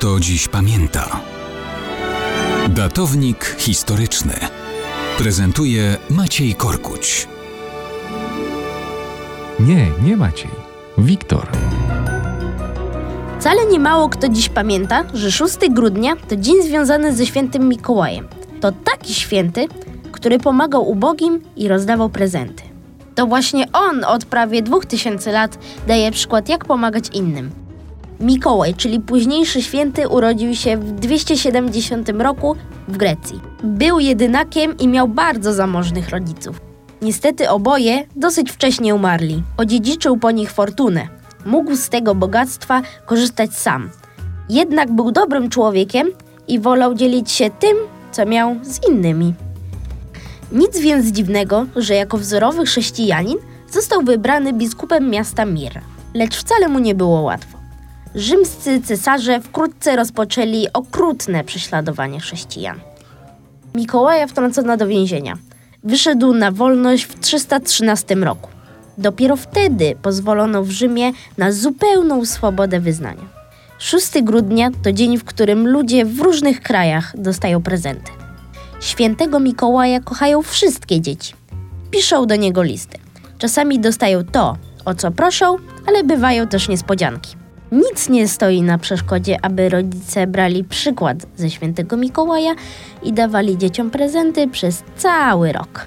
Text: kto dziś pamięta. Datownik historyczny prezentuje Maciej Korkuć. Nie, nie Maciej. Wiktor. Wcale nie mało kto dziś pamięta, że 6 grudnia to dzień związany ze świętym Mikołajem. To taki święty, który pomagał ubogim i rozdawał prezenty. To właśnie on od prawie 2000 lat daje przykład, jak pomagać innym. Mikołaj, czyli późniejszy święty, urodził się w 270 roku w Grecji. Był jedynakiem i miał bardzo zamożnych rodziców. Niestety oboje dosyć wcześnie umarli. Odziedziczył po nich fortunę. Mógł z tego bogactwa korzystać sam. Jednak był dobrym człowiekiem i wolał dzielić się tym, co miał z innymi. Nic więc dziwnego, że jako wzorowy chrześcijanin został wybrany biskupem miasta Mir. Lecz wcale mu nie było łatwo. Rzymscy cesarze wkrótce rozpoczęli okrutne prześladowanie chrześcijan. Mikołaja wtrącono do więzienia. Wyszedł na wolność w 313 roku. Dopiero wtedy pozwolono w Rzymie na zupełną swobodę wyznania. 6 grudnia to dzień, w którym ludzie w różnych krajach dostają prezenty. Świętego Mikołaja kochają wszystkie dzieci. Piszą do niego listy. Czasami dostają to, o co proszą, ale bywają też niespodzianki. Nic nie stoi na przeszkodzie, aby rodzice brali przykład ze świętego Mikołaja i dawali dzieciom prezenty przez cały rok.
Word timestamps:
kto 0.00 0.20
dziś 0.20 0.48
pamięta. 0.48 1.20
Datownik 2.68 3.56
historyczny 3.58 4.34
prezentuje 5.18 5.96
Maciej 6.10 6.54
Korkuć. 6.54 7.28
Nie, 9.58 9.86
nie 10.02 10.16
Maciej. 10.16 10.50
Wiktor. 10.98 11.48
Wcale 13.40 13.66
nie 13.66 13.80
mało 13.80 14.08
kto 14.08 14.28
dziś 14.28 14.48
pamięta, 14.48 15.04
że 15.14 15.32
6 15.32 15.56
grudnia 15.70 16.16
to 16.28 16.36
dzień 16.36 16.62
związany 16.62 17.16
ze 17.16 17.26
świętym 17.26 17.68
Mikołajem. 17.68 18.28
To 18.60 18.72
taki 18.72 19.14
święty, 19.14 19.66
który 20.12 20.38
pomagał 20.38 20.90
ubogim 20.90 21.40
i 21.56 21.68
rozdawał 21.68 22.10
prezenty. 22.10 22.62
To 23.14 23.26
właśnie 23.26 23.72
on 23.72 24.04
od 24.04 24.24
prawie 24.24 24.62
2000 24.62 25.32
lat 25.32 25.58
daje 25.86 26.12
przykład, 26.12 26.48
jak 26.48 26.64
pomagać 26.64 27.08
innym. 27.12 27.69
Mikołaj, 28.20 28.74
czyli 28.74 29.00
późniejszy 29.00 29.62
święty, 29.62 30.08
urodził 30.08 30.54
się 30.54 30.76
w 30.76 30.92
270 30.92 32.08
roku 32.08 32.56
w 32.88 32.96
Grecji. 32.96 33.40
Był 33.62 34.00
jedynakiem 34.00 34.78
i 34.78 34.88
miał 34.88 35.08
bardzo 35.08 35.52
zamożnych 35.52 36.08
rodziców. 36.08 36.60
Niestety 37.02 37.50
oboje 37.50 38.04
dosyć 38.16 38.52
wcześnie 38.52 38.94
umarli. 38.94 39.42
Odziedziczył 39.56 40.16
po 40.16 40.30
nich 40.30 40.52
fortunę. 40.52 41.08
Mógł 41.46 41.76
z 41.76 41.88
tego 41.88 42.14
bogactwa 42.14 42.82
korzystać 43.06 43.54
sam. 43.54 43.90
Jednak 44.48 44.92
był 44.92 45.12
dobrym 45.12 45.50
człowiekiem 45.50 46.08
i 46.48 46.58
wolał 46.58 46.94
dzielić 46.94 47.30
się 47.30 47.50
tym, 47.50 47.76
co 48.12 48.26
miał 48.26 48.56
z 48.62 48.88
innymi. 48.88 49.34
Nic 50.52 50.78
więc 50.78 51.06
dziwnego, 51.06 51.66
że 51.76 51.94
jako 51.94 52.18
wzorowy 52.18 52.64
chrześcijanin 52.66 53.38
został 53.70 54.02
wybrany 54.02 54.52
biskupem 54.52 55.10
miasta 55.10 55.46
Mir. 55.46 55.80
Lecz 56.14 56.36
wcale 56.36 56.68
mu 56.68 56.78
nie 56.78 56.94
było 56.94 57.20
łatwo. 57.20 57.59
Rzymscy 58.14 58.80
cesarze 58.82 59.40
wkrótce 59.40 59.96
rozpoczęli 59.96 60.66
okrutne 60.72 61.44
prześladowanie 61.44 62.20
chrześcijan. 62.20 62.80
Mikołaja 63.74 64.26
wtrącono 64.26 64.76
do 64.76 64.86
więzienia. 64.86 65.38
Wyszedł 65.84 66.34
na 66.34 66.50
wolność 66.50 67.04
w 67.04 67.20
313 67.20 68.14
roku. 68.14 68.50
Dopiero 68.98 69.36
wtedy 69.36 69.96
pozwolono 70.02 70.62
w 70.62 70.70
Rzymie 70.70 71.12
na 71.38 71.52
zupełną 71.52 72.24
swobodę 72.24 72.80
wyznania. 72.80 73.24
6 73.78 74.22
grudnia 74.22 74.70
to 74.82 74.92
dzień, 74.92 75.18
w 75.18 75.24
którym 75.24 75.68
ludzie 75.68 76.04
w 76.04 76.20
różnych 76.20 76.60
krajach 76.60 77.12
dostają 77.18 77.62
prezenty. 77.62 78.10
Świętego 78.80 79.40
Mikołaja 79.40 80.00
kochają 80.00 80.42
wszystkie 80.42 81.00
dzieci. 81.00 81.34
Piszą 81.90 82.26
do 82.26 82.36
niego 82.36 82.62
listy. 82.62 82.98
Czasami 83.38 83.80
dostają 83.80 84.24
to, 84.24 84.56
o 84.84 84.94
co 84.94 85.10
proszą, 85.10 85.56
ale 85.86 86.04
bywają 86.04 86.48
też 86.48 86.68
niespodzianki. 86.68 87.39
Nic 87.72 88.08
nie 88.08 88.28
stoi 88.28 88.62
na 88.62 88.78
przeszkodzie, 88.78 89.38
aby 89.42 89.68
rodzice 89.68 90.26
brali 90.26 90.64
przykład 90.64 91.16
ze 91.36 91.50
świętego 91.50 91.96
Mikołaja 91.96 92.54
i 93.02 93.12
dawali 93.12 93.58
dzieciom 93.58 93.90
prezenty 93.90 94.48
przez 94.48 94.82
cały 94.96 95.52
rok. 95.52 95.86